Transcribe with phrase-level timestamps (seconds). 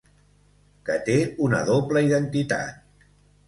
[0.89, 1.19] Que té
[1.49, 2.85] una doble identitat.